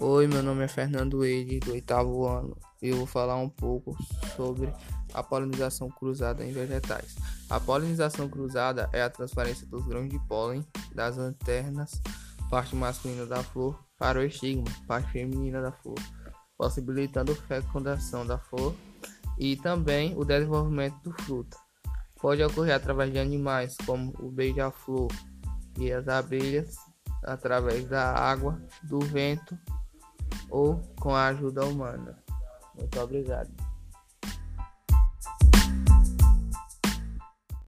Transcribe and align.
Oi, 0.00 0.26
meu 0.26 0.42
nome 0.42 0.64
é 0.64 0.68
Fernando 0.68 1.24
Eide, 1.24 1.60
do 1.60 1.70
oitavo 1.70 2.26
ano. 2.26 2.56
e 2.82 2.88
Eu 2.88 2.96
vou 2.96 3.06
falar 3.06 3.36
um 3.36 3.48
pouco 3.48 3.96
sobre 4.34 4.72
a 5.12 5.22
polinização 5.22 5.88
cruzada 5.88 6.44
em 6.44 6.52
vegetais. 6.52 7.14
A 7.48 7.60
polinização 7.60 8.28
cruzada 8.28 8.90
é 8.92 9.02
a 9.02 9.08
transferência 9.08 9.64
dos 9.68 9.86
grãos 9.86 10.08
de 10.08 10.18
pólen 10.26 10.66
das 10.92 11.16
anternas, 11.16 12.02
parte 12.50 12.74
masculina 12.74 13.24
da 13.24 13.40
flor, 13.44 13.78
para 13.96 14.18
o 14.18 14.24
estigma, 14.24 14.64
parte 14.88 15.12
feminina 15.12 15.62
da 15.62 15.70
flor, 15.70 15.98
possibilitando 16.58 17.30
a 17.30 17.36
fecundação 17.36 18.26
da 18.26 18.36
flor 18.36 18.74
e 19.38 19.56
também 19.56 20.12
o 20.18 20.24
desenvolvimento 20.24 20.96
do 21.04 21.12
fruto. 21.22 21.56
Pode 22.20 22.42
ocorrer 22.42 22.74
através 22.74 23.12
de 23.12 23.20
animais 23.20 23.76
como 23.86 24.12
o 24.18 24.28
beija-flor 24.28 25.08
e 25.78 25.92
as 25.92 26.08
abelhas, 26.08 26.74
através 27.22 27.86
da 27.86 28.12
água, 28.12 28.60
do 28.82 28.98
vento 28.98 29.56
ou 30.50 30.80
com 31.00 31.14
a 31.14 31.26
ajuda 31.26 31.64
humana. 31.66 32.16
Muito 32.76 33.00
obrigado. 33.00 33.50